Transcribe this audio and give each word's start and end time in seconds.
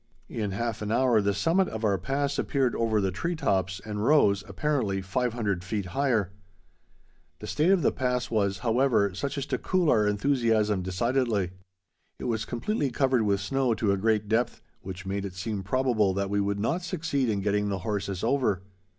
In 0.29 0.49
half 0.49 0.81
an 0.81 0.91
hour, 0.91 1.21
the 1.21 1.31
summit 1.31 1.67
of 1.67 1.83
our 1.85 1.99
pass 1.99 2.39
appeared 2.39 2.73
over 2.75 2.99
the 2.99 3.11
tree 3.11 3.35
tops, 3.35 3.79
and 3.85 4.03
rose, 4.03 4.43
apparently, 4.47 4.99
500 4.99 5.63
feet 5.63 5.85
higher. 5.85 6.31
The 7.37 7.45
state 7.45 7.69
of 7.69 7.83
the 7.83 7.91
pass 7.91 8.31
was, 8.31 8.57
however 8.65 9.13
such 9.13 9.37
as 9.37 9.45
to 9.45 9.59
cool 9.59 9.91
our 9.91 10.07
enthusiasm 10.07 10.81
decidedly. 10.81 11.51
It 12.17 12.23
was 12.25 12.45
completely 12.45 12.89
covered 12.89 13.21
with 13.21 13.41
snow 13.41 13.75
to 13.75 13.91
a 13.91 13.97
great 13.97 14.27
depth, 14.27 14.63
which 14.81 15.05
made 15.05 15.23
it 15.23 15.35
seem 15.35 15.61
probable 15.61 16.15
that 16.15 16.31
we 16.31 16.41
would 16.41 16.59
not 16.59 16.81
succeed 16.81 17.29
in 17.29 17.41
getting 17.41 17.69
the 17.69 17.77
horses 17.85 18.23
over. 18.23 18.63